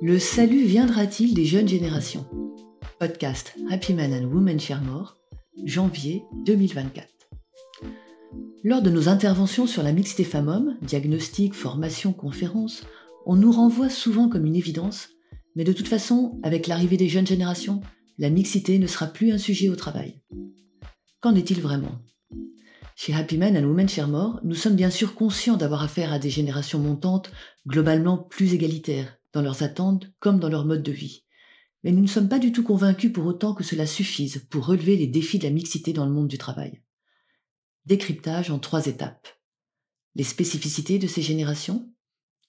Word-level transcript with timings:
le 0.00 0.18
salut 0.18 0.64
viendra-t-il 0.64 1.34
des 1.34 1.44
jeunes 1.44 1.68
générations? 1.68 2.26
Podcast 2.98 3.54
Happy 3.70 3.94
Men 3.94 4.12
and 4.12 4.28
Women 4.28 4.58
Share 4.58 4.80
janvier 5.64 6.22
2024. 6.44 7.06
Lors 8.64 8.82
de 8.82 8.90
nos 8.90 9.08
interventions 9.08 9.66
sur 9.66 9.82
la 9.82 9.92
mixité 9.92 10.24
femmes-hommes, 10.24 10.76
diagnostic, 10.82 11.54
formation, 11.54 12.12
conférence, 12.12 12.84
on 13.26 13.36
nous 13.36 13.52
renvoie 13.52 13.88
souvent 13.88 14.28
comme 14.28 14.46
une 14.46 14.56
évidence, 14.56 15.08
mais 15.54 15.64
de 15.64 15.72
toute 15.72 15.88
façon, 15.88 16.40
avec 16.42 16.66
l'arrivée 16.66 16.96
des 16.96 17.08
jeunes 17.08 17.26
générations, 17.26 17.80
la 18.18 18.30
mixité 18.30 18.78
ne 18.78 18.86
sera 18.86 19.06
plus 19.06 19.32
un 19.32 19.38
sujet 19.38 19.68
au 19.68 19.76
travail. 19.76 20.20
Qu'en 21.20 21.34
est-il 21.34 21.60
vraiment? 21.60 22.00
Chez 22.96 23.14
Happy 23.14 23.38
Men 23.38 23.56
and 23.56 23.68
Women 23.68 23.88
Share 23.88 24.08
nous 24.42 24.54
sommes 24.54 24.74
bien 24.74 24.90
sûr 24.90 25.14
conscients 25.14 25.56
d'avoir 25.56 25.82
affaire 25.82 26.12
à 26.12 26.18
des 26.18 26.30
générations 26.30 26.80
montantes 26.80 27.30
globalement 27.66 28.18
plus 28.18 28.54
égalitaires 28.54 29.17
dans 29.32 29.42
leurs 29.42 29.62
attentes 29.62 30.10
comme 30.18 30.40
dans 30.40 30.48
leur 30.48 30.64
mode 30.64 30.82
de 30.82 30.92
vie. 30.92 31.24
Mais 31.84 31.92
nous 31.92 32.02
ne 32.02 32.08
sommes 32.08 32.28
pas 32.28 32.38
du 32.38 32.52
tout 32.52 32.62
convaincus 32.62 33.12
pour 33.12 33.26
autant 33.26 33.54
que 33.54 33.64
cela 33.64 33.86
suffise 33.86 34.46
pour 34.50 34.66
relever 34.66 34.96
les 34.96 35.06
défis 35.06 35.38
de 35.38 35.44
la 35.44 35.50
mixité 35.50 35.92
dans 35.92 36.06
le 36.06 36.12
monde 36.12 36.28
du 36.28 36.38
travail. 36.38 36.82
Décryptage 37.86 38.50
en 38.50 38.58
trois 38.58 38.86
étapes. 38.86 39.28
Les 40.14 40.24
spécificités 40.24 40.98
de 40.98 41.06
ces 41.06 41.22
générations, 41.22 41.92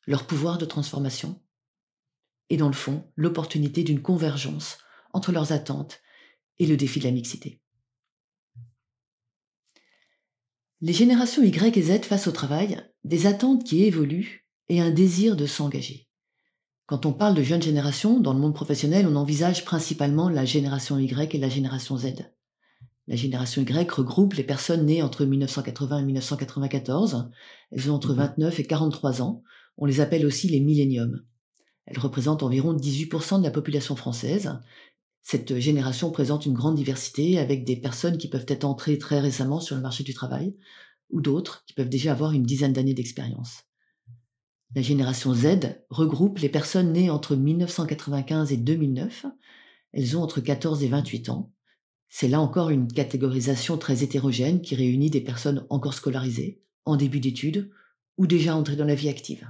leur 0.07 0.25
pouvoir 0.25 0.57
de 0.57 0.65
transformation, 0.65 1.41
et 2.49 2.57
dans 2.57 2.67
le 2.67 2.73
fond, 2.73 3.11
l'opportunité 3.15 3.83
d'une 3.83 4.01
convergence 4.01 4.79
entre 5.13 5.31
leurs 5.31 5.51
attentes 5.51 6.01
et 6.57 6.65
le 6.65 6.77
défi 6.77 6.99
de 6.99 7.05
la 7.05 7.11
mixité. 7.11 7.61
Les 10.81 10.93
générations 10.93 11.43
Y 11.43 11.77
et 11.77 11.81
Z 11.81 12.05
face 12.05 12.27
au 12.27 12.31
travail, 12.31 12.81
des 13.03 13.27
attentes 13.27 13.63
qui 13.65 13.83
évoluent 13.83 14.47
et 14.69 14.81
un 14.81 14.91
désir 14.91 15.35
de 15.35 15.45
s'engager. 15.45 16.08
Quand 16.89 17.05
on 17.05 17.13
parle 17.13 17.35
de 17.35 17.43
jeunes 17.43 17.61
générations, 17.61 18.19
dans 18.19 18.33
le 18.33 18.39
monde 18.39 18.55
professionnel, 18.55 19.05
on 19.07 19.15
envisage 19.15 19.63
principalement 19.63 20.27
la 20.27 20.43
génération 20.43 20.97
Y 20.97 21.35
et 21.35 21.37
la 21.37 21.47
génération 21.47 21.95
Z. 21.99 22.31
La 23.05 23.15
génération 23.15 23.61
Y 23.61 23.91
regroupe 23.91 24.33
les 24.33 24.43
personnes 24.43 24.87
nées 24.87 25.03
entre 25.03 25.23
1980 25.23 25.99
et 25.99 26.03
1994. 26.05 27.29
Elles 27.69 27.91
ont 27.91 27.93
entre 27.93 28.15
29 28.15 28.55
mhm. 28.55 28.59
et 28.59 28.65
43 28.65 29.21
ans. 29.21 29.43
On 29.77 29.85
les 29.85 30.01
appelle 30.01 30.25
aussi 30.25 30.49
les 30.49 30.61
milléniums. 30.61 31.23
Elles 31.85 31.99
représentent 31.99 32.41
environ 32.41 32.73
18% 32.73 33.37
de 33.37 33.43
la 33.43 33.51
population 33.51 33.95
française 33.95 34.59
cette 35.21 35.59
génération 35.59 36.09
présente 36.09 36.47
une 36.47 36.53
grande 36.53 36.73
diversité 36.73 37.37
avec 37.37 37.63
des 37.63 37.75
personnes 37.75 38.17
qui 38.17 38.29
peuvent 38.29 38.47
être 38.47 38.63
entrées 38.63 38.97
très 38.97 39.19
récemment 39.19 39.59
sur 39.59 39.75
le 39.75 39.81
marché 39.83 40.03
du 40.03 40.15
travail 40.15 40.55
ou 41.11 41.21
d'autres 41.21 41.63
qui 41.67 41.73
peuvent 41.73 41.89
déjà 41.89 42.13
avoir 42.13 42.31
une 42.31 42.41
dizaine 42.41 42.73
d'années 42.73 42.95
d'expérience. 42.95 43.68
La 44.75 44.83
génération 44.83 45.33
Z 45.33 45.81
regroupe 45.89 46.37
les 46.39 46.49
personnes 46.49 46.93
nées 46.93 47.09
entre 47.09 47.35
1995 47.35 48.51
et 48.51 48.57
2009. 48.57 49.25
Elles 49.93 50.15
ont 50.15 50.21
entre 50.21 50.41
14 50.41 50.83
et 50.83 50.87
28 50.87 51.29
ans. 51.29 51.51
C'est 52.07 52.27
là 52.27 52.39
encore 52.39 52.69
une 52.69 52.87
catégorisation 52.87 53.77
très 53.77 54.03
hétérogène 54.03 54.61
qui 54.61 54.75
réunit 54.75 55.09
des 55.09 55.21
personnes 55.21 55.65
encore 55.69 55.95
scolarisées, 55.95 56.61
en 56.85 56.97
début 56.97 57.19
d'études 57.19 57.71
ou 58.17 58.27
déjà 58.27 58.55
entrées 58.55 58.75
dans 58.75 58.85
la 58.85 58.95
vie 58.95 59.09
active. 59.09 59.49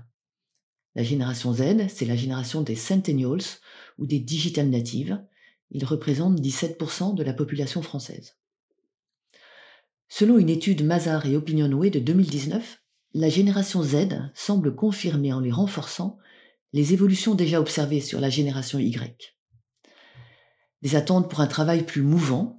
La 0.96 1.04
génération 1.04 1.54
Z, 1.54 1.88
c'est 1.90 2.06
la 2.06 2.16
génération 2.16 2.62
des 2.62 2.76
Centennials 2.76 3.60
ou 3.98 4.06
des 4.06 4.20
Digital 4.20 4.70
Natives, 4.70 5.22
il 5.72 5.86
représente 5.86 6.40
17% 6.40 7.16
de 7.16 7.24
la 7.24 7.34
population 7.34 7.82
française. 7.82 8.38
Selon 10.08 10.38
une 10.40 10.50
étude 10.50 10.84
Mazar 10.84 11.26
et 11.26 11.36
Opinionway 11.36 11.90
de 11.90 12.00
2019, 12.00 12.79
la 13.14 13.30
génération 13.30 13.82
Z 13.82 14.32
semble 14.36 14.76
confirmer 14.76 15.34
en 15.34 15.40
les 15.40 15.52
renforçant 15.52 16.18
les 16.74 16.94
évolutions 16.94 17.34
déjà 17.34 17.60
observées 17.60 18.02
sur 18.02 18.20
la 18.20 18.30
génération 18.30 18.78
Y. 18.78 19.36
Des 20.82 20.96
attentes 20.96 21.30
pour 21.30 21.42
un 21.42 21.48
travail 21.48 21.86
plus 21.86 22.04
mouvant. 22.04 22.58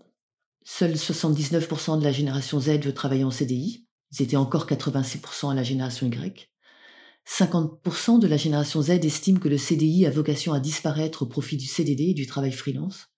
Seuls 0.64 0.94
79% 0.94 1.98
de 1.98 2.04
la 2.04 2.12
génération 2.12 2.60
Z 2.60 2.80
veut 2.80 2.92
travailler 2.92 3.24
en 3.24 3.30
CDI. 3.30 3.86
Ils 4.12 4.22
étaient 4.22 4.36
encore 4.36 4.66
86% 4.66 5.52
à 5.52 5.54
la 5.54 5.62
génération 5.62 6.08
Y. 6.08 6.50
50% 7.28 8.18
de 8.18 8.26
la 8.26 8.36
génération 8.36 8.82
Z 8.82 8.90
estime 8.90 9.38
que 9.38 9.48
le 9.48 9.58
CDI 9.58 10.06
a 10.06 10.10
vocation 10.10 10.52
à 10.52 10.58
disparaître 10.58 11.22
au 11.22 11.26
profit 11.26 11.56
du 11.56 11.66
CDD 11.66 12.10
et 12.10 12.14
du 12.14 12.26
travail 12.26 12.52
freelance. 12.52 13.09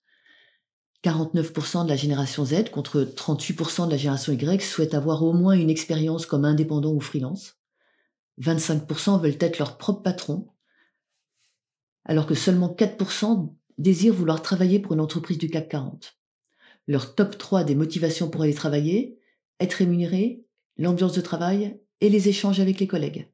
49% 1.03 1.83
de 1.83 1.89
la 1.89 1.95
génération 1.97 2.45
Z 2.45 2.69
contre 2.71 3.01
38% 3.03 3.87
de 3.87 3.91
la 3.91 3.97
génération 3.97 4.31
Y 4.31 4.61
souhaitent 4.61 4.93
avoir 4.93 5.21
au 5.23 5.33
moins 5.33 5.53
une 5.53 5.69
expérience 5.69 6.25
comme 6.25 6.45
indépendant 6.45 6.93
ou 6.93 7.01
freelance. 7.01 7.57
25% 8.41 9.21
veulent 9.21 9.37
être 9.39 9.59
leur 9.59 9.77
propre 9.77 10.01
patron, 10.01 10.47
alors 12.05 12.25
que 12.25 12.35
seulement 12.35 12.69
4% 12.69 13.53
désirent 13.77 14.13
vouloir 14.13 14.41
travailler 14.41 14.79
pour 14.79 14.93
une 14.93 15.01
entreprise 15.01 15.37
du 15.37 15.49
CAC 15.49 15.69
40. 15.69 16.17
Leur 16.87 17.15
top 17.15 17.37
3 17.37 17.63
des 17.63 17.75
motivations 17.75 18.29
pour 18.29 18.43
aller 18.43 18.53
travailler, 18.53 19.19
être 19.59 19.73
rémunéré, 19.73 20.45
l'ambiance 20.77 21.13
de 21.13 21.21
travail 21.21 21.79
et 22.01 22.09
les 22.09 22.29
échanges 22.29 22.59
avec 22.59 22.79
les 22.79 22.87
collègues. 22.87 23.29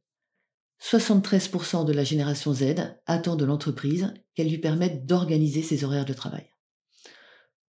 73% 0.82 1.86
de 1.86 1.94
la 1.94 2.04
génération 2.04 2.54
Z 2.54 2.76
attend 3.06 3.36
de 3.36 3.46
l'entreprise 3.46 4.14
qu'elle 4.34 4.50
lui 4.50 4.60
permette 4.60 5.06
d'organiser 5.06 5.62
ses 5.62 5.84
horaires 5.84 6.06
de 6.06 6.14
travail. 6.14 6.50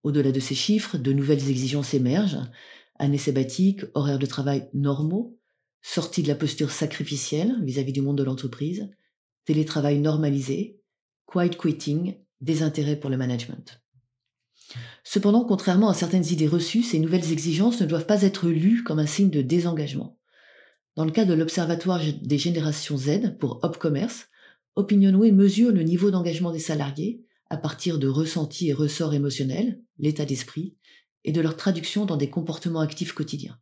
Au-delà 0.03 0.33
de 0.33 0.41
ces 0.41 0.55
chiffres, 0.55 0.97
de 0.97 1.13
nouvelles 1.13 1.51
exigences 1.51 1.95
émergent. 1.95 2.49
Année 2.99 3.19
sabbatique, 3.19 3.83
horaires 3.95 4.19
de 4.19 4.27
travail 4.27 4.69
normaux, 4.73 5.39
sortie 5.83 6.23
de 6.23 6.29
la 6.29 6.35
posture 6.35 6.71
sacrificielle 6.71 7.57
vis-à-vis 7.63 7.93
du 7.93 8.03
monde 8.03 8.19
de 8.19 8.25
l'entreprise, 8.25 8.91
télétravail 9.45 9.99
normalisé, 9.99 10.81
quiet 11.27 11.51
quitting, 11.51 12.17
désintérêt 12.41 12.97
pour 12.97 13.11
le 13.11 13.17
management. 13.17 13.83
Cependant, 15.05 15.45
contrairement 15.45 15.89
à 15.89 15.95
certaines 15.95 16.27
idées 16.27 16.47
reçues, 16.47 16.83
ces 16.83 16.99
nouvelles 16.99 17.33
exigences 17.33 17.81
ne 17.81 17.87
doivent 17.87 18.07
pas 18.07 18.23
être 18.23 18.49
lues 18.49 18.85
comme 18.85 18.99
un 18.99 19.07
signe 19.07 19.31
de 19.31 19.43
désengagement. 19.43 20.19
Dans 20.97 21.05
le 21.05 21.11
cas 21.11 21.25
de 21.25 21.35
l'Observatoire 21.35 22.01
des 22.23 22.39
générations 22.39 22.97
Z 22.97 23.39
pour 23.39 23.61
Opcommerce, 23.63 24.29
Opinionway 24.77 25.33
mesure 25.33 25.73
le 25.73 25.83
niveau 25.83 26.11
d'engagement 26.11 26.53
des 26.53 26.59
salariés 26.59 27.25
à 27.51 27.57
partir 27.57 27.99
de 27.99 28.09
ressentis 28.09 28.69
et 28.69 28.73
ressorts 28.73 29.15
émotionnels, 29.15 29.83
l'état 29.99 30.25
d'esprit, 30.25 30.77
et 31.25 31.33
de 31.33 31.41
leur 31.41 31.57
traduction 31.57 32.07
dans 32.07 32.17
des 32.17 32.31
comportements 32.31 32.81
actifs 32.81 33.13
quotidiens. 33.13 33.59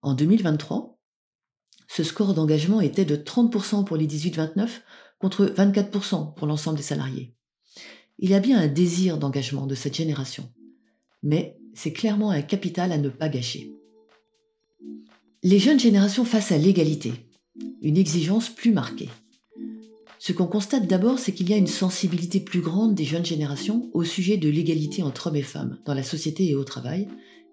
En 0.00 0.14
2023, 0.14 0.98
ce 1.88 2.02
score 2.02 2.34
d'engagement 2.34 2.80
était 2.80 3.04
de 3.04 3.16
30% 3.16 3.84
pour 3.84 3.96
les 3.96 4.06
18-29 4.06 4.68
contre 5.18 5.44
24% 5.46 6.34
pour 6.34 6.46
l'ensemble 6.46 6.76
des 6.76 6.82
salariés. 6.82 7.34
Il 8.18 8.30
y 8.30 8.34
a 8.34 8.40
bien 8.40 8.58
un 8.58 8.68
désir 8.68 9.18
d'engagement 9.18 9.66
de 9.66 9.74
cette 9.74 9.94
génération, 9.94 10.52
mais 11.22 11.58
c'est 11.74 11.92
clairement 11.92 12.30
un 12.30 12.42
capital 12.42 12.92
à 12.92 12.98
ne 12.98 13.08
pas 13.08 13.28
gâcher. 13.28 13.72
Les 15.42 15.58
jeunes 15.58 15.80
générations 15.80 16.24
face 16.24 16.52
à 16.52 16.58
l'égalité, 16.58 17.12
une 17.82 17.98
exigence 17.98 18.48
plus 18.48 18.72
marquée. 18.72 19.10
Ce 20.26 20.32
qu'on 20.32 20.46
constate 20.46 20.86
d'abord, 20.86 21.18
c'est 21.18 21.34
qu'il 21.34 21.50
y 21.50 21.52
a 21.52 21.58
une 21.58 21.66
sensibilité 21.66 22.40
plus 22.40 22.62
grande 22.62 22.94
des 22.94 23.04
jeunes 23.04 23.26
générations 23.26 23.90
au 23.92 24.04
sujet 24.04 24.38
de 24.38 24.48
l'égalité 24.48 25.02
entre 25.02 25.26
hommes 25.26 25.36
et 25.36 25.42
femmes 25.42 25.78
dans 25.84 25.92
la 25.92 26.02
société 26.02 26.48
et 26.48 26.54
au 26.54 26.64
travail, 26.64 27.08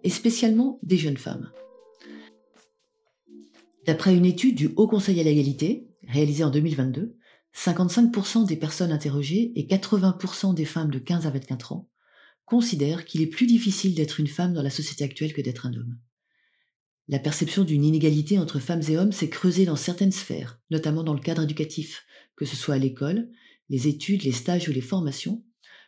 et 0.06 0.09
spécialement 0.09 0.79
des 0.81 0.95
jeunes 0.95 1.18
femmes. 1.18 1.51
D'après 3.85 4.15
une 4.15 4.25
étude 4.25 4.56
du 4.56 4.69
Haut 4.77 4.88
Conseil 4.88 5.19
à 5.19 5.23
l'égalité, 5.23 5.89
réalisée 6.07 6.45
en 6.45 6.50
2022, 6.50 7.18
55% 7.53 8.47
des 8.47 8.56
personnes 8.56 8.94
interrogées 8.94 9.51
et 9.57 9.67
80% 9.67 10.53
des 10.53 10.63
femmes 10.63 10.91
de 10.91 11.00
15 11.00 11.27
à 11.27 11.29
24 11.29 11.74
ans 11.74 11.89
considèrent 12.45 13.03
qu'il 13.03 13.21
est 13.21 13.27
plus 13.27 13.47
difficile 13.47 13.95
d'être 13.95 14.21
une 14.21 14.27
femme 14.27 14.53
dans 14.53 14.63
la 14.63 14.69
société 14.69 15.03
actuelle 15.03 15.33
que 15.33 15.41
d'être 15.41 15.65
un 15.65 15.74
homme. 15.74 15.97
La 17.09 17.19
perception 17.19 17.65
d'une 17.65 17.83
inégalité 17.83 18.39
entre 18.39 18.59
femmes 18.59 18.83
et 18.88 18.95
hommes 18.95 19.12
s'est 19.12 19.27
creusée 19.27 19.65
dans 19.65 19.75
certaines 19.75 20.13
sphères, 20.13 20.62
notamment 20.69 21.03
dans 21.03 21.13
le 21.13 21.19
cadre 21.19 21.44
éducatif, 21.44 22.06
que 22.35 22.45
ce 22.45 22.55
soit 22.55 22.75
à 22.75 22.79
l'école, 22.79 23.29
les 23.69 23.87
études, 23.87 24.23
les 24.23 24.31
stages 24.31 24.67
ou 24.67 24.71
les 24.71 24.81
formations. 24.81 25.43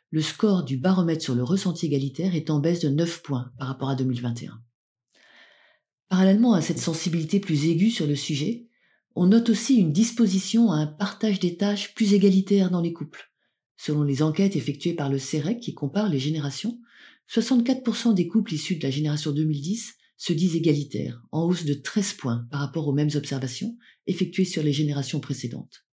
Le 0.09 0.21
score 0.21 0.63
du 0.63 0.77
baromètre 0.77 1.23
sur 1.23 1.35
le 1.35 1.43
ressenti 1.43 1.87
égalitaire 1.87 2.35
est 2.35 2.49
en 2.49 2.59
baisse 2.59 2.79
de 2.79 2.89
9 2.89 3.23
points 3.23 3.51
par 3.57 3.67
rapport 3.67 3.89
à 3.89 3.95
2021. 3.95 4.61
Parallèlement 6.07 6.53
à 6.53 6.61
cette 6.61 6.79
sensibilité 6.79 7.39
plus 7.39 7.65
aiguë 7.65 7.89
sur 7.89 8.05
le 8.05 8.15
sujet, 8.15 8.67
on 9.15 9.27
note 9.27 9.49
aussi 9.49 9.75
une 9.75 9.91
disposition 9.91 10.71
à 10.71 10.77
un 10.77 10.87
partage 10.87 11.39
des 11.39 11.57
tâches 11.57 11.93
plus 11.93 12.13
égalitaire 12.13 12.71
dans 12.71 12.81
les 12.81 12.93
couples. 12.93 13.31
Selon 13.77 14.03
les 14.03 14.21
enquêtes 14.21 14.55
effectuées 14.55 14.93
par 14.93 15.09
le 15.09 15.19
CEREC 15.19 15.59
qui 15.59 15.73
compare 15.73 16.09
les 16.09 16.19
générations, 16.19 16.79
64% 17.29 18.13
des 18.13 18.27
couples 18.27 18.53
issus 18.53 18.75
de 18.75 18.83
la 18.83 18.91
génération 18.91 19.31
2010 19.31 19.93
se 20.17 20.33
disent 20.33 20.55
égalitaires, 20.55 21.21
en 21.31 21.43
hausse 21.43 21.65
de 21.65 21.73
13 21.73 22.13
points 22.13 22.47
par 22.49 22.61
rapport 22.61 22.87
aux 22.87 22.93
mêmes 22.93 23.09
observations 23.15 23.77
effectuées 24.07 24.45
sur 24.45 24.63
les 24.63 24.73
générations 24.73 25.19
précédentes. 25.19 25.85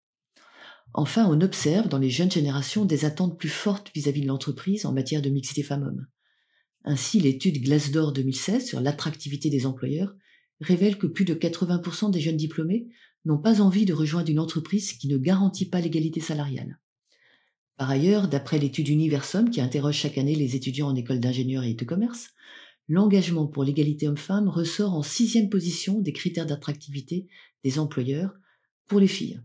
Enfin, 0.93 1.27
on 1.31 1.41
observe 1.41 1.89
dans 1.89 1.99
les 1.99 2.11
jeunes 2.11 2.31
générations 2.31 2.85
des 2.85 3.05
attentes 3.05 3.39
plus 3.39 3.49
fortes 3.49 3.91
vis-à-vis 3.95 4.23
de 4.23 4.27
l'entreprise 4.27 4.87
en 4.87 4.93
matière 4.93 5.23
de 5.23 5.31
mixité 5.31 5.63
femmes-hommes. 5.63 6.07
Ainsi, 6.85 7.21
l'étude 7.21 7.63
Glassdoor 7.63 8.13
2016 8.13 8.67
sur 8.67 8.81
l'attractivité 8.81 9.51
des 9.51 9.67
employeurs 9.67 10.15
révèle 10.61 10.99
que 10.99 11.07
plus 11.07 11.25
de 11.25 11.35
80% 11.35 12.11
des 12.11 12.21
jeunes 12.21 12.37
diplômés 12.37 12.89
n'ont 13.25 13.39
pas 13.39 13.61
envie 13.61 13.85
de 13.85 13.93
rejoindre 13.93 14.31
une 14.31 14.39
entreprise 14.39 14.93
qui 14.95 15.09
ne 15.09 15.19
garantit 15.19 15.69
pas 15.69 15.81
l'égalité 15.81 16.21
salariale. 16.21 16.81
Par 17.77 17.91
ailleurs, 17.91 18.29
d'après 18.29 18.59
l'étude 18.59 18.89
Universum 18.89 19.51
qui 19.51 19.61
interroge 19.61 19.97
chaque 19.97 20.19
année 20.19 20.35
les 20.35 20.57
étudiants 20.57 20.89
en 20.89 20.97
école 20.97 21.21
d'ingénieur 21.21 21.65
et 21.65 21.75
de 21.75 21.85
commerce, 21.85 22.31
l'engagement 22.89 23.47
pour 23.47 23.65
l'égalité 23.65 24.09
homme-femme 24.09 24.49
ressort 24.49 24.95
en 24.95 25.03
sixième 25.03 25.49
position 25.49 26.01
des 26.01 26.13
critères 26.13 26.47
d'attractivité 26.47 27.29
des 27.63 27.79
employeurs 27.79 28.35
pour 28.87 29.01
les 29.01 29.07
filles. 29.07 29.41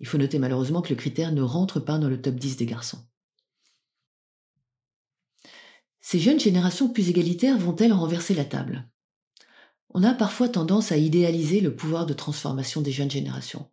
Il 0.00 0.06
faut 0.06 0.18
noter 0.18 0.38
malheureusement 0.38 0.82
que 0.82 0.90
le 0.90 0.96
critère 0.96 1.32
ne 1.32 1.42
rentre 1.42 1.80
pas 1.80 1.98
dans 1.98 2.08
le 2.08 2.20
top 2.20 2.34
10 2.36 2.56
des 2.56 2.66
garçons. 2.66 3.06
Ces 6.00 6.18
jeunes 6.18 6.40
générations 6.40 6.88
plus 6.88 7.08
égalitaires 7.08 7.58
vont-elles 7.58 7.92
renverser 7.92 8.34
la 8.34 8.44
table? 8.44 8.88
On 9.88 10.02
a 10.02 10.12
parfois 10.12 10.48
tendance 10.48 10.92
à 10.92 10.96
idéaliser 10.96 11.60
le 11.60 11.74
pouvoir 11.74 12.04
de 12.04 12.12
transformation 12.12 12.82
des 12.82 12.92
jeunes 12.92 13.10
générations. 13.10 13.70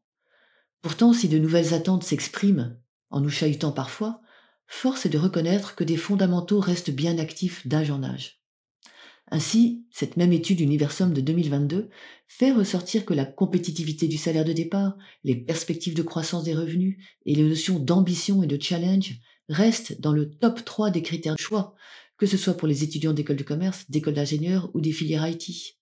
Pourtant, 0.81 1.13
si 1.13 1.27
de 1.27 1.37
nouvelles 1.37 1.73
attentes 1.73 2.03
s'expriment, 2.03 2.77
en 3.09 3.19
nous 3.19 3.29
chahutant 3.29 3.71
parfois, 3.71 4.21
force 4.67 5.05
est 5.05 5.09
de 5.09 5.17
reconnaître 5.17 5.75
que 5.75 5.83
des 5.83 5.97
fondamentaux 5.97 6.59
restent 6.59 6.91
bien 6.91 7.17
actifs 7.17 7.67
d'âge 7.67 7.91
en 7.91 8.03
âge. 8.03 8.40
Ainsi, 9.31 9.85
cette 9.91 10.17
même 10.17 10.33
étude 10.33 10.59
Universum 10.59 11.13
de 11.13 11.21
2022 11.21 11.89
fait 12.27 12.51
ressortir 12.51 13.05
que 13.05 13.13
la 13.13 13.25
compétitivité 13.25 14.07
du 14.07 14.17
salaire 14.17 14.45
de 14.45 14.53
départ, 14.53 14.97
les 15.23 15.35
perspectives 15.35 15.95
de 15.95 16.03
croissance 16.03 16.43
des 16.43 16.53
revenus 16.53 16.97
et 17.25 17.33
les 17.33 17.43
notions 17.43 17.79
d'ambition 17.79 18.43
et 18.43 18.47
de 18.47 18.61
challenge 18.61 19.15
restent 19.47 19.99
dans 20.01 20.13
le 20.13 20.29
top 20.29 20.63
3 20.63 20.91
des 20.91 21.01
critères 21.01 21.35
de 21.35 21.41
choix 21.41 21.75
que 22.21 22.27
ce 22.27 22.37
soit 22.37 22.53
pour 22.53 22.67
les 22.67 22.83
étudiants 22.83 23.13
d'école 23.13 23.37
de 23.37 23.43
commerce, 23.43 23.89
d'école 23.89 24.13
d'ingénieurs 24.13 24.69
ou 24.75 24.79
des 24.79 24.91
filières 24.91 25.27
IT. 25.27 25.79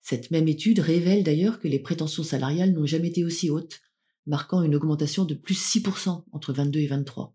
Cette 0.00 0.30
même 0.30 0.46
étude 0.46 0.78
révèle 0.78 1.24
d'ailleurs 1.24 1.58
que 1.58 1.66
les 1.66 1.80
prétentions 1.80 2.22
salariales 2.22 2.70
n'ont 2.70 2.86
jamais 2.86 3.08
été 3.08 3.24
aussi 3.24 3.50
hautes, 3.50 3.80
marquant 4.24 4.62
une 4.62 4.76
augmentation 4.76 5.24
de 5.24 5.34
plus 5.34 5.60
6% 5.60 6.22
entre 6.30 6.52
22 6.52 6.78
et 6.78 6.86
23. 6.86 7.34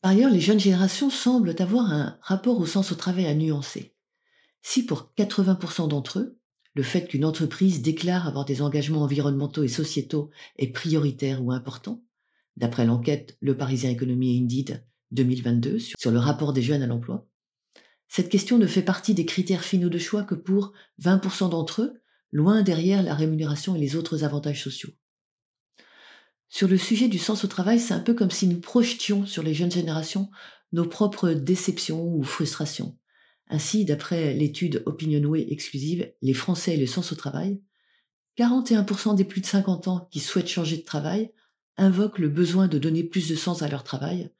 Par 0.00 0.12
ailleurs, 0.12 0.30
les 0.30 0.40
jeunes 0.40 0.60
générations 0.60 1.10
semblent 1.10 1.54
avoir 1.58 1.90
un 1.90 2.18
rapport 2.22 2.58
au 2.58 2.66
sens 2.66 2.90
au 2.90 2.94
travail 2.94 3.26
à 3.26 3.34
nuancer. 3.34 3.94
Si 4.62 4.84
pour 4.84 5.12
80% 5.16 5.88
d'entre 5.88 6.20
eux, 6.20 6.38
le 6.74 6.82
fait 6.82 7.06
qu'une 7.06 7.24
entreprise 7.24 7.82
déclare 7.82 8.26
avoir 8.26 8.44
des 8.44 8.62
engagements 8.62 9.02
environnementaux 9.02 9.62
et 9.62 9.68
sociétaux 9.68 10.30
est 10.56 10.72
prioritaire 10.72 11.44
ou 11.44 11.52
important, 11.52 12.02
d'après 12.56 12.86
l'enquête 12.86 13.36
Le 13.40 13.56
Parisien 13.56 13.90
Économie 13.90 14.36
et 14.36 14.40
Indeed 14.40 14.84
2022 15.10 15.78
sur 15.78 16.10
le 16.10 16.18
rapport 16.18 16.52
des 16.52 16.62
jeunes 16.62 16.82
à 16.82 16.86
l'emploi. 16.86 17.26
Cette 18.08 18.28
question 18.28 18.58
ne 18.58 18.66
fait 18.66 18.82
partie 18.82 19.14
des 19.14 19.26
critères 19.26 19.64
finaux 19.64 19.88
de 19.88 19.98
choix 19.98 20.24
que 20.24 20.34
pour 20.34 20.72
20% 21.02 21.50
d'entre 21.50 21.82
eux, 21.82 22.00
loin 22.32 22.62
derrière 22.62 23.02
la 23.02 23.14
rémunération 23.14 23.76
et 23.76 23.80
les 23.80 23.96
autres 23.96 24.24
avantages 24.24 24.62
sociaux. 24.62 24.90
Sur 26.52 26.66
le 26.66 26.76
sujet 26.76 27.06
du 27.06 27.20
sens 27.20 27.44
au 27.44 27.46
travail, 27.46 27.78
c'est 27.78 27.94
un 27.94 28.00
peu 28.00 28.12
comme 28.12 28.32
si 28.32 28.48
nous 28.48 28.60
projetions 28.60 29.24
sur 29.24 29.44
les 29.44 29.54
jeunes 29.54 29.70
générations 29.70 30.30
nos 30.72 30.84
propres 30.84 31.30
déceptions 31.30 32.04
ou 32.04 32.24
frustrations. 32.24 32.98
Ainsi, 33.48 33.84
d'après 33.84 34.34
l'étude 34.34 34.82
Opinionway 34.84 35.46
exclusive 35.50 36.12
Les 36.22 36.34
Français 36.34 36.74
et 36.74 36.76
le 36.76 36.86
sens 36.86 37.12
au 37.12 37.14
travail, 37.14 37.62
41% 38.36 39.14
des 39.14 39.24
plus 39.24 39.40
de 39.40 39.46
50 39.46 39.88
ans 39.88 40.08
qui 40.10 40.18
souhaitent 40.18 40.48
changer 40.48 40.76
de 40.76 40.84
travail 40.84 41.32
invoquent 41.76 42.18
le 42.18 42.28
besoin 42.28 42.66
de 42.66 42.78
donner 42.78 43.04
plus 43.04 43.28
de 43.28 43.36
sens 43.36 43.62
à 43.62 43.68
leur 43.68 43.84
travail, 43.84 44.30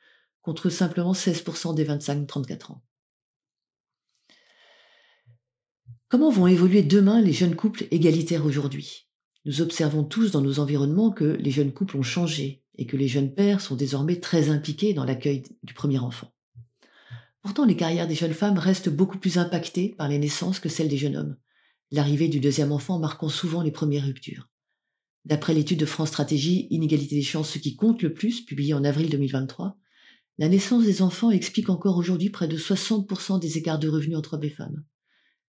contre 0.42 0.68
simplement 0.68 1.12
16% 1.12 1.74
des 1.74 1.84
25-34 1.84 2.72
ans. 2.72 2.82
Comment 6.08 6.30
vont 6.30 6.48
évoluer 6.48 6.82
demain 6.82 7.20
les 7.20 7.32
jeunes 7.32 7.56
couples 7.56 7.86
égalitaires 7.92 8.44
aujourd'hui? 8.44 9.09
Nous 9.46 9.62
observons 9.62 10.04
tous 10.04 10.32
dans 10.32 10.42
nos 10.42 10.58
environnements 10.60 11.10
que 11.10 11.24
les 11.24 11.50
jeunes 11.50 11.72
couples 11.72 11.96
ont 11.96 12.02
changé 12.02 12.62
et 12.76 12.86
que 12.86 12.96
les 12.96 13.08
jeunes 13.08 13.34
pères 13.34 13.60
sont 13.60 13.74
désormais 13.74 14.20
très 14.20 14.50
impliqués 14.50 14.92
dans 14.92 15.04
l'accueil 15.04 15.44
du 15.62 15.72
premier 15.72 15.98
enfant. 15.98 16.32
Pourtant, 17.42 17.64
les 17.64 17.76
carrières 17.76 18.08
des 18.08 18.14
jeunes 18.14 18.34
femmes 18.34 18.58
restent 18.58 18.90
beaucoup 18.90 19.18
plus 19.18 19.38
impactées 19.38 19.94
par 19.96 20.08
les 20.08 20.18
naissances 20.18 20.60
que 20.60 20.68
celles 20.68 20.88
des 20.88 20.98
jeunes 20.98 21.16
hommes, 21.16 21.36
l'arrivée 21.90 22.28
du 22.28 22.38
deuxième 22.38 22.72
enfant 22.72 22.98
marquant 22.98 23.30
souvent 23.30 23.62
les 23.62 23.70
premières 23.70 24.04
ruptures. 24.04 24.48
D'après 25.24 25.54
l'étude 25.54 25.80
de 25.80 25.86
France 25.86 26.08
Stratégie 26.08 26.66
Inégalité 26.70 27.14
des 27.14 27.22
chances, 27.22 27.50
ce 27.50 27.58
qui 27.58 27.76
compte 27.76 28.02
le 28.02 28.12
plus, 28.12 28.42
publiée 28.42 28.74
en 28.74 28.84
avril 28.84 29.08
2023, 29.08 29.78
la 30.38 30.48
naissance 30.48 30.84
des 30.84 31.02
enfants 31.02 31.30
explique 31.30 31.68
encore 31.68 31.96
aujourd'hui 31.96 32.30
près 32.30 32.48
de 32.48 32.56
60% 32.56 33.40
des 33.40 33.58
écarts 33.58 33.78
de 33.78 33.88
revenus 33.88 34.16
entre 34.16 34.34
hommes 34.34 34.44
et 34.44 34.50
femmes. 34.50 34.84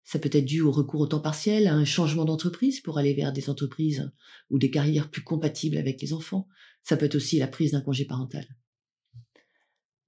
Ça 0.03 0.19
peut 0.19 0.29
être 0.31 0.45
dû 0.45 0.61
au 0.61 0.71
recours 0.71 1.01
au 1.01 1.07
temps 1.07 1.19
partiel, 1.19 1.67
à 1.67 1.73
un 1.73 1.85
changement 1.85 2.25
d'entreprise 2.25 2.81
pour 2.81 2.97
aller 2.97 3.13
vers 3.13 3.31
des 3.31 3.49
entreprises 3.49 4.11
ou 4.49 4.59
des 4.59 4.71
carrières 4.71 5.09
plus 5.09 5.23
compatibles 5.23 5.77
avec 5.77 6.01
les 6.01 6.13
enfants. 6.13 6.47
Ça 6.83 6.97
peut 6.97 7.05
être 7.05 7.15
aussi 7.15 7.39
la 7.39 7.47
prise 7.47 7.71
d'un 7.71 7.81
congé 7.81 8.05
parental. 8.05 8.45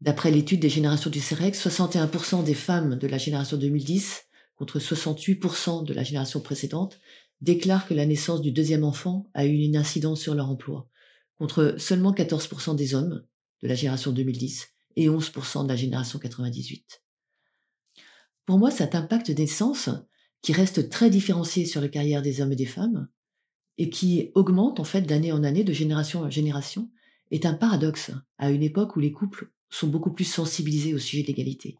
D'après 0.01 0.31
l'étude 0.31 0.59
des 0.59 0.69
générations 0.69 1.09
du 1.09 1.21
CEREC, 1.21 1.55
61% 1.55 2.43
des 2.43 2.55
femmes 2.55 2.97
de 2.97 3.07
la 3.07 3.17
génération 3.17 3.55
2010, 3.55 4.23
contre 4.55 4.79
68% 4.79 5.85
de 5.85 5.93
la 5.93 6.03
génération 6.03 6.41
précédente, 6.41 6.99
déclarent 7.39 7.87
que 7.87 7.93
la 7.93 8.05
naissance 8.05 8.41
du 8.41 8.51
deuxième 8.51 8.83
enfant 8.83 9.29
a 9.33 9.45
eu 9.45 9.55
une 9.55 9.77
incidence 9.77 10.21
sur 10.21 10.35
leur 10.35 10.49
emploi, 10.49 10.89
contre 11.37 11.75
seulement 11.77 12.13
14% 12.13 12.75
des 12.75 12.95
hommes 12.95 13.23
de 13.61 13.67
la 13.67 13.75
génération 13.75 14.11
2010 14.11 14.67
et 14.95 15.07
11% 15.07 15.63
de 15.63 15.69
la 15.69 15.75
génération 15.75 16.19
98. 16.19 17.02
Pour 18.45 18.57
moi, 18.57 18.71
cet 18.71 18.95
impact 18.95 19.29
naissance, 19.29 19.89
qui 20.41 20.51
reste 20.51 20.89
très 20.89 21.09
différencié 21.09 21.65
sur 21.65 21.81
la 21.81 21.87
carrière 21.87 22.21
des 22.21 22.41
hommes 22.41 22.51
et 22.51 22.57
des 22.57 22.65
femmes, 22.65 23.07
et 23.77 23.89
qui 23.89 24.31
augmente 24.35 24.79
en 24.79 24.83
fait 24.83 25.01
d'année 25.01 25.31
en 25.31 25.43
année, 25.43 25.63
de 25.63 25.73
génération 25.73 26.21
en 26.21 26.29
génération, 26.29 26.91
est 27.31 27.45
un 27.45 27.53
paradoxe 27.53 28.12
à 28.38 28.51
une 28.51 28.62
époque 28.62 28.95
où 28.95 29.00
les 29.00 29.12
couples 29.12 29.51
sont 29.69 29.88
beaucoup 29.88 30.12
plus 30.12 30.25
sensibilisés 30.25 30.93
au 30.93 31.00
sujet 31.00 31.23
de 31.23 31.27
l'égalité. 31.27 31.77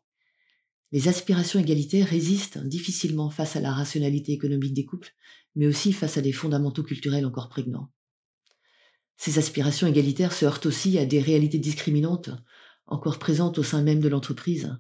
Les 0.92 1.08
aspirations 1.08 1.60
égalitaires 1.60 2.08
résistent 2.08 2.60
difficilement 2.66 3.30
face 3.30 3.56
à 3.56 3.60
la 3.60 3.72
rationalité 3.72 4.32
économique 4.32 4.74
des 4.74 4.86
couples, 4.86 5.14
mais 5.56 5.68
aussi 5.68 5.92
face 5.92 6.18
à 6.18 6.22
des 6.22 6.32
fondamentaux 6.32 6.84
culturels 6.84 7.26
encore 7.26 7.50
prégnants. 7.50 7.90
Ces 9.18 9.38
aspirations 9.38 9.88
égalitaires 9.88 10.34
se 10.34 10.46
heurtent 10.46 10.66
aussi 10.66 10.98
à 10.98 11.06
des 11.06 11.20
réalités 11.20 11.60
discriminantes 11.60 12.30
encore 12.86 13.20
présentes 13.20 13.58
au 13.58 13.64
sein 13.64 13.82
même 13.82 14.00
de 14.00 14.10
l'entreprise. 14.10 14.76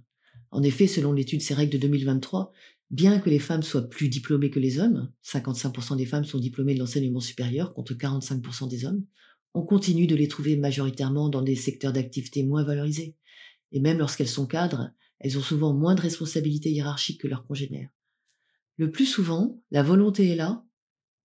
En 0.53 0.62
effet, 0.62 0.86
selon 0.86 1.13
l'étude 1.13 1.41
CEREC 1.41 1.72
de 1.72 1.79
2023, 1.79 2.51
bien 2.91 3.19
que 3.19 3.29
les 3.29 3.39
femmes 3.39 3.63
soient 3.63 3.89
plus 3.89 4.07
diplômées 4.07 4.51
que 4.51 4.60
les 4.60 4.77
hommes, 4.77 5.12
55% 5.25 5.98
des 5.98 6.05
femmes 6.05 6.25
sont 6.25 6.38
diplômées 6.38 6.75
de 6.75 6.79
l'enseignement 6.79 7.19
supérieur 7.19 7.74
contre 7.74 7.95
45% 7.95 8.69
des 8.69 8.86
hommes, 8.86 9.03
on 9.55 9.63
continue 9.63 10.05
de 10.05 10.15
les 10.15 10.27
trouver 10.27 10.55
majoritairement 10.55 11.29
dans 11.29 11.41
des 11.41 11.55
secteurs 11.55 11.91
d'activité 11.91 12.43
moins 12.43 12.63
valorisés. 12.63 13.15
Et 13.72 13.79
même 13.79 13.98
lorsqu'elles 13.98 14.27
sont 14.27 14.45
cadres, 14.45 14.91
elles 15.19 15.39
ont 15.39 15.41
souvent 15.41 15.74
moins 15.74 15.95
de 15.95 16.01
responsabilités 16.01 16.72
hiérarchiques 16.72 17.22
que 17.22 17.27
leurs 17.27 17.48
congénères. 17.48 17.89
Le 18.77 18.91
plus 18.91 19.07
souvent, 19.07 19.60
la 19.72 19.81
volonté 19.81 20.29
est 20.29 20.36
là, 20.36 20.63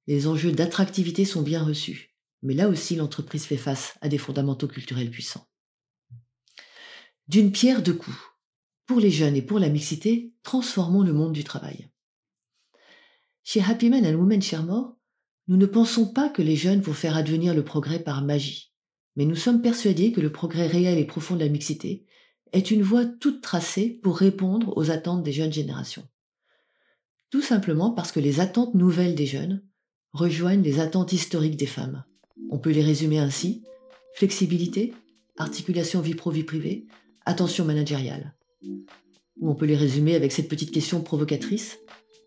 les 0.07 0.27
enjeux 0.27 0.53
d'attractivité 0.53 1.27
sont 1.27 1.43
bien 1.43 1.63
reçus, 1.63 2.15
mais 2.43 2.55
là 2.55 2.69
aussi 2.71 2.97
l'entreprise 2.97 3.45
fait 3.45 3.59
face 3.59 3.95
à 4.01 4.09
des 4.09 4.19
fondamentaux 4.19 4.69
culturels 4.69 5.11
puissants 5.11 5.47
d'une 7.29 7.53
pierre 7.53 7.83
deux 7.83 7.95
coups. 7.95 8.17
Pour 8.89 9.01
les 9.01 9.11
jeunes 9.11 9.37
et 9.37 9.43
pour 9.43 9.59
la 9.59 9.69
mixité, 9.69 10.33
transformons 10.43 11.03
le 11.03 11.13
monde 11.13 11.35
du 11.35 11.45
travail. 11.45 11.91
Chez 13.45 13.63
Happy 13.63 13.91
Men 13.91 14.07
and 14.07 14.19
Women 14.19 14.41
Sharemore, 14.41 14.97
nous 15.47 15.59
ne 15.59 15.67
pensons 15.67 16.11
pas 16.11 16.31
que 16.31 16.41
les 16.41 16.57
jeunes 16.57 16.81
vont 16.81 16.95
faire 16.95 17.15
advenir 17.15 17.55
le 17.55 17.63
progrès 17.63 17.99
par 17.99 18.25
magie, 18.25 18.73
mais 19.15 19.27
nous 19.27 19.37
sommes 19.37 19.61
persuadés 19.61 20.11
que 20.11 20.23
le 20.23 20.33
progrès 20.33 20.67
réel 20.67 20.97
et 20.97 21.05
profond 21.05 21.35
de 21.35 21.45
la 21.45 21.51
mixité 21.51 22.07
est 22.53 22.71
une 22.71 22.83
voie 22.83 23.05
toute 23.05 23.43
tracée 23.43 24.01
pour 24.03 24.17
répondre 24.17 24.75
aux 24.79 24.91
attentes 24.91 25.23
des 25.23 25.33
jeunes 25.33 25.53
générations. 25.53 26.09
Tout 27.29 27.43
simplement 27.43 27.91
parce 27.91 28.11
que 28.11 28.21
les 28.21 28.41
attentes 28.41 28.75
nouvelles 28.75 29.15
des 29.15 29.27
jeunes 29.27 29.63
rejoignent 30.13 30.63
les 30.63 30.81
attentes 30.81 31.13
historiques 31.13 31.59
des 31.59 31.67
femmes. 31.67 32.05
On 32.49 32.59
peut 32.59 32.73
les 32.73 32.83
résumer 32.83 33.19
ainsi 33.19 33.65
flexibilité, 34.15 34.95
articulation 35.37 36.01
vie 36.01 36.15
pro-vie 36.15 36.45
privée, 36.45 36.87
attention 37.27 37.67
managériale. 37.67 38.35
Ou 38.63 39.51
on 39.51 39.55
peut 39.55 39.67
les 39.67 39.77
résumer 39.77 40.15
avec 40.15 40.33
cette 40.33 40.49
petite 40.49 40.71
question 40.71 41.01
provocatrice. 41.01 41.79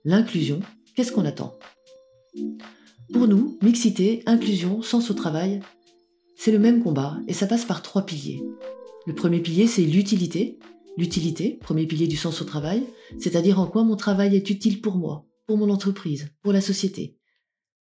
L'inclusion, 0.06 0.62
qu'est-ce 0.96 1.12
qu'on 1.12 1.26
attend? 1.26 1.58
Pour 3.14 3.28
nous, 3.28 3.58
mixité, 3.62 4.24
inclusion, 4.26 4.82
sens 4.82 5.12
au 5.12 5.14
travail, 5.14 5.62
C'est 6.44 6.52
le 6.52 6.58
même 6.58 6.82
combat 6.82 7.20
et 7.28 7.34
ça 7.34 7.46
passe 7.46 7.66
par 7.66 7.84
trois 7.84 8.04
piliers. 8.04 8.42
Le 9.06 9.14
premier 9.14 9.42
pilier, 9.42 9.68
c'est 9.68 9.84
l'utilité. 9.84 10.58
L'utilité, 10.98 11.60
premier 11.62 11.86
pilier 11.86 12.08
du 12.08 12.18
sens 12.18 12.42
au 12.42 12.46
travail, 12.46 12.84
c'est-à-dire 13.20 13.60
en 13.60 13.68
quoi 13.68 13.84
mon 13.84 13.96
travail 13.96 14.36
est 14.36 14.50
utile 14.50 14.82
pour 14.82 14.96
moi, 14.96 15.28
pour 15.46 15.58
mon 15.58 15.70
entreprise, 15.70 16.30
pour 16.42 16.52
la 16.52 16.60
société. 16.60 17.16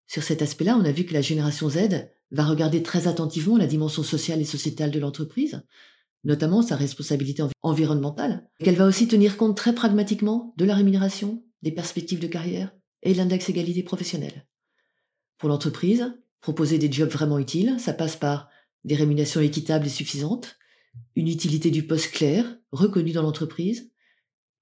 Sur 0.06 0.22
cet 0.22 0.42
aspect-là, 0.42 0.76
on 0.78 0.84
a 0.84 0.92
vu 0.92 1.04
que 1.04 1.14
la 1.14 1.22
génération 1.22 1.70
Z 1.70 2.10
va 2.32 2.44
regarder 2.44 2.82
très 2.82 3.08
attentivement 3.08 3.56
la 3.56 3.66
dimension 3.66 4.02
sociale 4.02 4.42
et 4.42 4.44
sociétale 4.44 4.90
de 4.90 5.00
l'entreprise, 5.00 5.62
notamment 6.24 6.62
sa 6.62 6.76
responsabilité 6.76 7.42
environnementale, 7.62 8.48
qu'elle 8.62 8.76
va 8.76 8.86
aussi 8.86 9.08
tenir 9.08 9.36
compte 9.36 9.56
très 9.56 9.74
pragmatiquement 9.74 10.54
de 10.56 10.64
la 10.64 10.74
rémunération, 10.74 11.42
des 11.62 11.72
perspectives 11.72 12.20
de 12.20 12.26
carrière 12.26 12.72
et 13.02 13.12
de 13.12 13.18
l'index 13.18 13.48
égalité 13.48 13.82
professionnelle. 13.82 14.46
Pour 15.38 15.48
l'entreprise, 15.48 16.12
proposer 16.40 16.78
des 16.78 16.92
jobs 16.92 17.10
vraiment 17.10 17.38
utiles, 17.38 17.76
ça 17.78 17.92
passe 17.92 18.16
par 18.16 18.48
des 18.84 18.94
rémunérations 18.94 19.40
équitables 19.40 19.86
et 19.86 19.90
suffisantes, 19.90 20.56
une 21.16 21.28
utilité 21.28 21.70
du 21.70 21.86
poste 21.86 22.10
claire, 22.12 22.58
reconnue 22.72 23.12
dans 23.12 23.22
l'entreprise, 23.22 23.90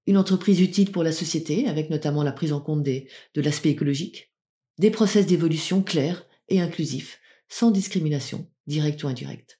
une 0.07 0.17
entreprise 0.17 0.61
utile 0.61 0.91
pour 0.91 1.03
la 1.03 1.11
société, 1.11 1.67
avec 1.67 1.89
notamment 1.89 2.23
la 2.23 2.31
prise 2.31 2.53
en 2.53 2.61
compte 2.61 2.83
de 2.83 3.41
l'aspect 3.41 3.69
écologique, 3.69 4.33
des 4.77 4.91
process 4.91 5.25
d'évolution 5.25 5.83
clairs 5.83 6.25
et 6.47 6.61
inclusifs, 6.61 7.19
sans 7.47 7.71
discrimination, 7.71 8.49
directe 8.67 9.03
ou 9.03 9.07
indirecte. 9.07 9.58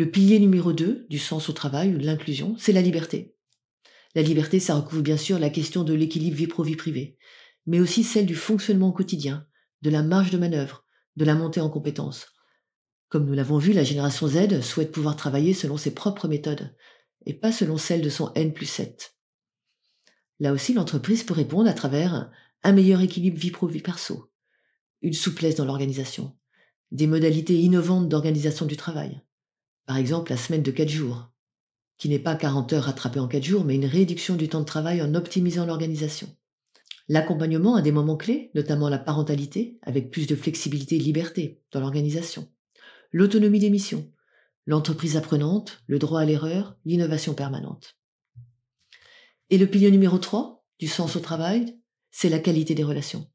Le 0.00 0.10
pilier 0.10 0.40
numéro 0.40 0.72
2 0.72 1.04
du 1.10 1.18
sens 1.18 1.50
au 1.50 1.52
travail 1.52 1.94
ou 1.94 1.98
de 1.98 2.06
l'inclusion, 2.06 2.56
c'est 2.56 2.72
la 2.72 2.80
liberté. 2.80 3.36
La 4.14 4.22
liberté, 4.22 4.58
ça 4.58 4.74
recouvre 4.74 5.02
bien 5.02 5.18
sûr 5.18 5.38
la 5.38 5.50
question 5.50 5.84
de 5.84 5.92
l'équilibre 5.92 6.38
vie 6.38 6.46
pro-vie 6.46 6.74
privée, 6.74 7.18
mais 7.66 7.80
aussi 7.80 8.02
celle 8.02 8.24
du 8.24 8.34
fonctionnement 8.34 8.92
quotidien, 8.92 9.46
de 9.82 9.90
la 9.90 10.02
marge 10.02 10.30
de 10.30 10.38
manœuvre, 10.38 10.86
de 11.16 11.26
la 11.26 11.34
montée 11.34 11.60
en 11.60 11.68
compétences. 11.68 12.28
Comme 13.10 13.26
nous 13.26 13.34
l'avons 13.34 13.58
vu, 13.58 13.74
la 13.74 13.84
génération 13.84 14.26
Z 14.26 14.62
souhaite 14.62 14.90
pouvoir 14.90 15.16
travailler 15.16 15.52
selon 15.52 15.76
ses 15.76 15.90
propres 15.90 16.28
méthodes, 16.28 16.74
et 17.26 17.34
pas 17.34 17.52
selon 17.52 17.76
celles 17.76 18.00
de 18.00 18.08
son 18.08 18.32
N 18.34 18.54
plus 18.54 18.70
7. 18.70 19.14
Là 20.38 20.54
aussi, 20.54 20.72
l'entreprise 20.72 21.24
peut 21.24 21.34
répondre 21.34 21.68
à 21.68 21.74
travers 21.74 22.30
un 22.62 22.72
meilleur 22.72 23.02
équilibre 23.02 23.38
vie 23.38 23.50
pro-vie 23.50 23.82
perso, 23.82 24.32
une 25.02 25.12
souplesse 25.12 25.56
dans 25.56 25.66
l'organisation, 25.66 26.38
des 26.90 27.06
modalités 27.06 27.60
innovantes 27.60 28.08
d'organisation 28.08 28.64
du 28.64 28.78
travail. 28.78 29.20
Par 29.90 29.96
exemple, 29.96 30.30
la 30.30 30.36
semaine 30.36 30.62
de 30.62 30.70
4 30.70 30.88
jours, 30.88 31.32
qui 31.98 32.08
n'est 32.08 32.20
pas 32.20 32.36
40 32.36 32.74
heures 32.74 32.84
rattrapées 32.84 33.18
en 33.18 33.26
4 33.26 33.42
jours, 33.42 33.64
mais 33.64 33.74
une 33.74 33.86
réduction 33.86 34.36
du 34.36 34.48
temps 34.48 34.60
de 34.60 34.64
travail 34.64 35.02
en 35.02 35.16
optimisant 35.16 35.66
l'organisation. 35.66 36.28
L'accompagnement 37.08 37.74
à 37.74 37.82
des 37.82 37.90
moments 37.90 38.16
clés, 38.16 38.52
notamment 38.54 38.88
la 38.88 39.00
parentalité, 39.00 39.80
avec 39.82 40.12
plus 40.12 40.28
de 40.28 40.36
flexibilité 40.36 40.94
et 40.94 41.00
liberté 41.00 41.60
dans 41.72 41.80
l'organisation. 41.80 42.48
L'autonomie 43.10 43.58
des 43.58 43.68
missions, 43.68 44.08
l'entreprise 44.64 45.16
apprenante, 45.16 45.82
le 45.88 45.98
droit 45.98 46.20
à 46.20 46.24
l'erreur, 46.24 46.76
l'innovation 46.84 47.34
permanente. 47.34 47.98
Et 49.50 49.58
le 49.58 49.66
pilier 49.66 49.90
numéro 49.90 50.18
3 50.18 50.64
du 50.78 50.86
sens 50.86 51.16
au 51.16 51.20
travail, 51.20 51.80
c'est 52.12 52.28
la 52.28 52.38
qualité 52.38 52.76
des 52.76 52.84
relations. 52.84 53.28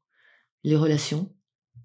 Les 0.64 0.76
relations, 0.76 1.30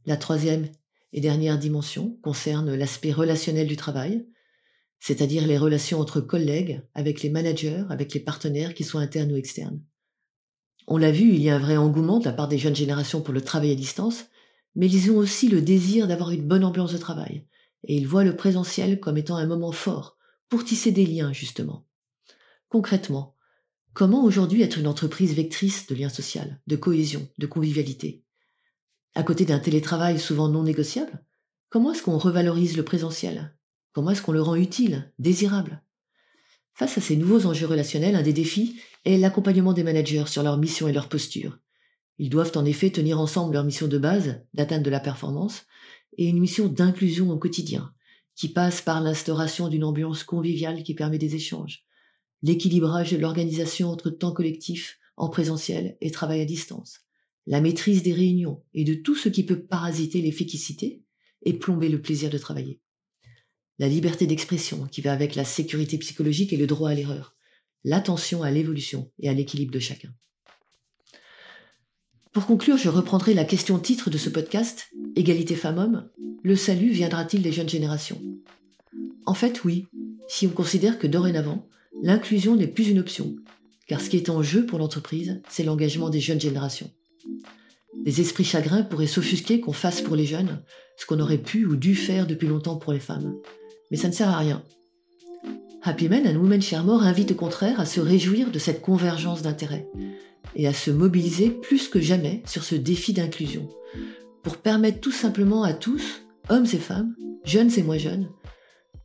la 0.06 0.16
troisième 0.16 0.70
et 1.12 1.20
dernière 1.20 1.60
dimension, 1.60 2.18
concerne 2.24 2.74
l'aspect 2.74 3.12
relationnel 3.12 3.68
du 3.68 3.76
travail, 3.76 4.26
c'est-à-dire 5.02 5.48
les 5.48 5.58
relations 5.58 6.00
entre 6.00 6.22
collègues, 6.22 6.84
avec 6.94 7.24
les 7.24 7.32
managers, 7.32 7.84
avec 7.90 8.14
les 8.14 8.20
partenaires 8.20 8.76
qui 8.76 8.84
soient 8.84 9.02
internes 9.02 9.32
ou 9.32 9.36
externes. 9.36 9.82
On 10.88 10.98
l'a 10.98 11.12
vu, 11.12 11.34
il 11.34 11.42
y 11.42 11.50
a 11.50 11.56
un 11.56 11.60
vrai 11.60 11.76
engouement 11.76 12.20
de 12.20 12.26
la 12.26 12.34
part 12.34 12.48
des 12.48 12.60
jeunes 12.60 12.76
générations 12.76 13.22
pour 13.22 13.34
le 13.34 13.42
travail 13.42 13.72
à 13.72 13.76
distance, 13.76 14.26
mais 14.76 14.88
ils 14.88 15.10
ont 15.10 15.18
aussi 15.18 15.50
le 15.50 15.62
désir 15.62 16.08
d'avoir 16.08 16.30
une 16.30 16.48
bonne 16.48 16.64
ambiance 16.64 16.94
de 16.94 17.00
travail, 17.00 17.48
et 17.84 17.98
ils 17.98 18.08
voient 18.08 18.24
le 18.24 18.36
présentiel 18.36 19.00
comme 19.00 19.18
étant 19.18 19.38
un 19.38 19.48
moment 19.48 19.72
fort 19.72 20.18
pour 20.50 20.64
tisser 20.64 20.92
des 20.92 21.08
liens, 21.08 21.34
justement. 21.34 21.88
Concrètement, 22.70 23.36
comment 23.94 24.24
aujourd'hui 24.24 24.62
être 24.62 24.78
une 24.78 24.88
entreprise 24.88 25.34
vectrice 25.34 25.88
de 25.88 25.96
liens 25.96 26.10
sociaux, 26.10 26.44
de 26.68 26.76
cohésion, 26.76 27.28
de 27.40 27.48
convivialité? 27.48 28.24
À 29.16 29.24
côté 29.24 29.46
d'un 29.46 29.60
télétravail 29.60 30.20
souvent 30.20 30.48
non 30.48 30.62
négociable, 30.62 31.26
comment 31.70 31.92
est-ce 31.92 32.04
qu'on 32.04 32.20
revalorise 32.20 32.78
le 32.78 32.86
présentiel? 32.86 33.58
Comment 33.94 34.12
est-ce 34.12 34.22
qu'on 34.22 34.32
le 34.32 34.42
rend 34.42 34.56
utile, 34.56 35.12
désirable? 35.20 35.84
Face 36.74 36.98
à 36.98 37.02
ces 37.02 37.18
nouveaux 37.18 37.46
enjeux 37.46 37.68
relationnels, 37.68 38.16
un 38.16 38.22
des 38.22 38.34
défis 38.34 38.80
est 39.04 39.18
l'accompagnement 39.18 39.74
des 39.74 39.84
managers 39.84 40.26
sur 40.28 40.44
leur 40.44 40.58
mission 40.58 40.88
et 40.88 40.94
leur 40.94 41.10
posture. 41.10 41.60
Ils 42.18 42.30
doivent 42.30 42.54
en 42.56 42.66
effet 42.66 42.90
tenir 42.90 43.20
ensemble 43.20 43.54
leur 43.54 43.64
mission 43.64 43.88
de 43.88 43.98
base, 43.98 44.42
d'atteinte 44.54 44.84
de 44.84 44.90
la 44.90 45.00
performance, 45.00 45.66
et 46.18 46.28
une 46.28 46.40
mission 46.40 46.68
d'inclusion 46.68 47.30
au 47.32 47.38
quotidien, 47.38 47.94
qui 48.36 48.48
passe 48.50 48.82
par 48.82 49.02
l'instauration 49.02 49.68
d'une 49.68 49.84
ambiance 49.84 50.24
conviviale 50.24 50.84
qui 50.84 50.94
permet 50.94 51.18
des 51.18 51.36
échanges, 51.36 51.86
l'équilibrage 52.44 53.12
de 53.12 53.18
l'organisation 53.18 53.90
entre 53.90 54.10
temps 54.10 54.32
collectif 54.32 55.00
en 55.18 55.30
présentiel 55.30 55.98
et 56.02 56.12
travail 56.12 56.42
à 56.42 56.46
distance, 56.46 57.02
la 57.46 57.62
maîtrise 57.62 58.04
des 58.04 58.14
réunions 58.14 58.64
et 58.74 58.84
de 58.84 58.94
tout 58.94 59.16
ce 59.16 59.30
qui 59.30 59.44
peut 59.44 59.64
parasiter 59.64 60.22
l'efficacité 60.22 61.04
et 61.44 61.54
plomber 61.54 61.90
le 61.90 62.02
plaisir 62.02 62.30
de 62.30 62.38
travailler. 62.38 62.81
La 63.80 63.88
liberté 63.88 64.28
d'expression 64.28 64.88
qui 64.92 65.02
va 65.02 65.12
avec 65.12 65.36
la 65.36 65.46
sécurité 65.46 65.98
psychologique 65.98 66.54
et 66.54 66.58
le 66.58 66.68
droit 66.68 66.90
à 66.90 66.94
l'erreur, 66.94 67.36
l'attention 67.84 68.44
à 68.44 68.52
l'évolution 68.52 69.12
et 69.20 69.30
à 69.30 69.34
l'équilibre 69.34 69.72
de 69.72 69.80
chacun. 69.80 70.14
Pour 72.32 72.46
conclure, 72.46 72.78
je 72.78 72.90
reprendrai 72.90 73.34
la 73.34 73.44
question 73.44 73.78
titre 73.80 74.10
de 74.10 74.18
ce 74.18 74.30
podcast, 74.30 74.88
Égalité 75.16 75.56
femmes-hommes, 75.56 76.10
le 76.44 76.56
salut 76.56 76.92
viendra-t-il 76.92 77.42
des 77.42 77.52
jeunes 77.52 77.70
générations? 77.70 78.22
En 79.26 79.34
fait, 79.34 79.64
oui, 79.64 79.88
si 80.28 80.48
on 80.48 80.52
considère 80.52 80.98
que 80.98 81.08
dorénavant, 81.08 81.68
l'inclusion 82.02 82.56
n'est 82.56 82.68
plus 82.68 82.88
une 82.88 83.00
option, 83.00 83.36
car 83.88 84.00
ce 84.00 84.10
qui 84.10 84.18
est 84.18 84.30
en 84.30 84.42
jeu 84.42 84.66
pour 84.66 84.80
l'entreprise, 84.80 85.42
c'est 85.50 85.64
l'engagement 85.64 86.10
des 86.10 86.22
jeunes 86.22 86.40
générations. 86.40 86.92
Des 88.04 88.22
esprits 88.22 88.46
chagrins 88.46 88.84
pourraient 88.84 89.08
s'offusquer 89.08 89.60
qu'on 89.60 89.74
fasse 89.74 90.02
pour 90.02 90.16
les 90.16 90.26
jeunes 90.26 90.64
ce 90.98 91.06
qu'on 91.06 91.20
aurait 91.20 91.38
pu 91.38 91.66
ou 91.66 91.76
dû 91.76 91.96
faire 91.96 92.28
depuis 92.28 92.48
longtemps 92.48 92.78
pour 92.78 92.94
les 92.94 93.00
femmes. 93.00 93.36
Mais 93.92 93.98
ça 93.98 94.08
ne 94.08 94.14
sert 94.14 94.30
à 94.30 94.38
rien. 94.38 94.64
Happy 95.84 96.08
Men 96.08 96.28
and 96.28 96.40
Women 96.40 96.62
Share 96.62 96.84
More 96.84 97.04
invite 97.04 97.32
au 97.32 97.36
contraire 97.36 97.80
à 97.80 97.86
se 97.86 98.00
réjouir 98.00 98.52
de 98.52 98.60
cette 98.60 98.82
convergence 98.82 99.42
d'intérêts 99.42 99.88
et 100.56 100.68
à 100.68 100.74
se 100.74 100.92
mobiliser 100.92 101.50
plus 101.50 101.88
que 101.88 102.00
jamais 102.00 102.42
sur 102.46 102.64
ce 102.64 102.76
défi 102.76 103.14
d'inclusion, 103.14 103.68
pour 104.44 104.58
permettre 104.58 105.00
tout 105.00 105.12
simplement 105.12 105.64
à 105.64 105.74
tous, 105.74 106.22
hommes 106.50 106.66
et 106.66 106.78
femmes, 106.78 107.16
jeunes 107.44 107.72
et 107.78 107.84
moins 107.84 107.98
jeunes, 107.98 108.30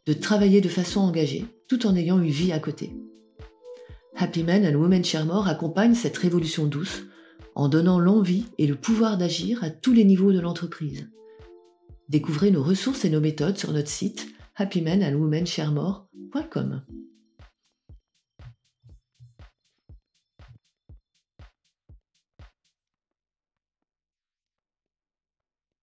de 0.07 0.13
travailler 0.13 0.61
de 0.61 0.69
façon 0.69 1.01
engagée, 1.01 1.47
tout 1.69 1.87
en 1.87 1.97
ayant 1.97 2.21
une 2.21 2.31
vie 2.31 2.53
à 2.53 2.59
côté. 2.59 2.93
Happy 4.17 4.45
Men 4.45 4.67
and 4.67 4.79
Women 4.79 5.05
Share 5.05 5.27
More 5.27 5.49
accompagne 5.49 5.95
cette 5.95 6.17
révolution 6.17 6.67
douce 6.67 7.03
en 7.55 7.69
donnant 7.69 7.99
l'envie 7.99 8.45
et 8.59 8.67
le 8.67 8.75
pouvoir 8.75 9.17
d'agir 9.17 9.65
à 9.65 9.71
tous 9.71 9.93
les 9.93 10.05
niveaux 10.05 10.33
de 10.33 10.41
l'entreprise. 10.41 11.09
Découvrez 12.09 12.51
nos 12.51 12.63
ressources 12.63 13.05
et 13.05 13.11
nos 13.11 13.21
méthodes 13.21 13.59
sur 13.59 13.73
notre 13.73 13.89
site 13.89 14.29
happymenandwomensharemore.com. 14.59 17.06